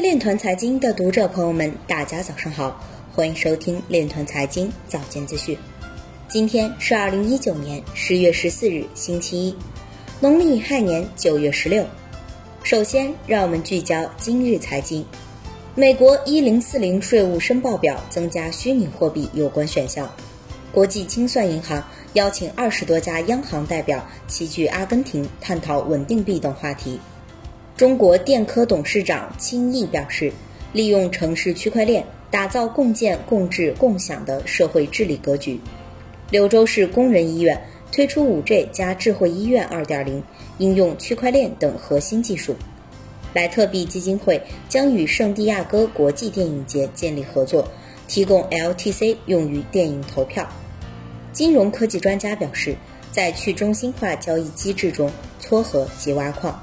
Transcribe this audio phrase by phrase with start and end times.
[0.00, 2.82] 链团财经的读者朋友们，大家早上好，
[3.14, 5.56] 欢迎收听链团财经早间资讯。
[6.26, 9.54] 今天是二零一九年十月十四日，星期一，
[10.18, 11.84] 农历亥年九月十六。
[12.62, 15.04] 首先，让我们聚焦今日财经。
[15.74, 20.10] 美国一零四零税务申报表增加虚拟货币有关选项。
[20.72, 26.98] 国际清算银行邀请二十多家央行代表齐聚阿根廷，探讨稳定币等话题。
[27.80, 30.30] 中国电科董事长金毅表示，
[30.70, 35.58] 利用城市区块链打造共建、共治、共享的社会治理格局。
[36.30, 37.58] 柳州市工人医院
[37.90, 40.20] 推出五 G 加智慧医院2.0，
[40.58, 42.54] 应用区块链等核心技术。
[43.32, 44.38] 莱特币基金会
[44.68, 47.66] 将与圣地亚哥国际电影节建立合作，
[48.06, 50.46] 提供 LTC 用于电影投票。
[51.32, 52.76] 金融科技专家表示，
[53.10, 56.62] 在去中心化交易机制中撮合及挖矿。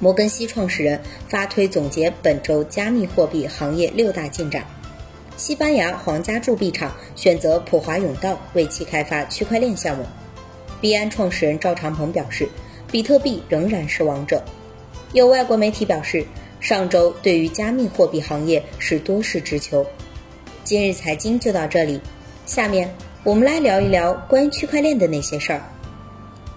[0.00, 4.64] 摩根西创始人发推总结本周加密货币行业六大进展。
[5.36, 10.04] 西班牙皇家铸币厂选择普华永道为其开发区块链项目。
[10.80, 12.48] 币安创始人赵长鹏表示，
[12.90, 14.42] 比特币仍然是王者。
[15.12, 16.24] 有外国媒体表示，
[16.60, 19.84] 上周对于加密货币行业是多事之秋。
[20.62, 22.00] 今日财经就到这里，
[22.46, 22.92] 下面
[23.24, 25.62] 我们来聊一聊关于区块链的那些事儿。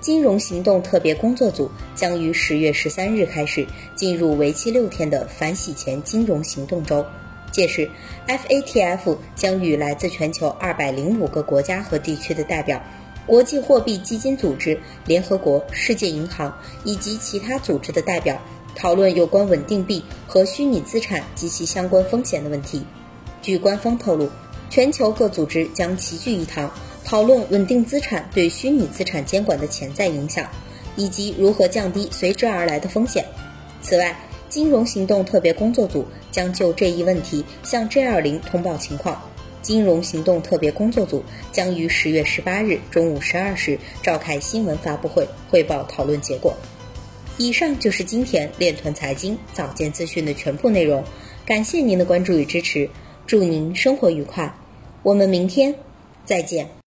[0.01, 7.05] 金融行动特别工作组将于十月十三日开始进入为期六天的反洗钱金融行动周，
[7.51, 7.87] 届时
[8.27, 12.81] ，FATF 将与来自全球二百零五个国家和地区的代表、
[13.27, 16.51] 国际货币基金组织、联合国、世界银行
[16.83, 18.41] 以及其他组织的代表
[18.75, 22.81] 讨论有关稳定币和虚拟资产及其相关风险的问题。
[23.39, 24.27] 据官方透露，
[24.71, 26.71] 全球各组织将齐聚一堂。
[27.03, 30.49] 讨论稳定资产对虚拟资产监管的潜在影响，
[30.95, 33.25] 以及如何降低随之而来的风险。
[33.81, 34.15] 此外，
[34.47, 39.21] 金融行动特别工作组将就这一问题向 G20 通报情况。
[39.61, 46.55] 金融行动特别工作组将于十月十八日中午十二时召开新闻发布会，汇报讨论结果。
[47.37, 51.03] 以上就是今天链团财经早间资讯的全部内容，
[51.45, 52.89] 感谢您的关注与支持，
[53.27, 54.53] 祝您生活愉快，
[55.03, 55.75] 我们明天
[56.25, 56.71] 再见。